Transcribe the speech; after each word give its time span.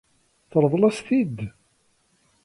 Teṛḍel-as-t-id? 0.51 1.37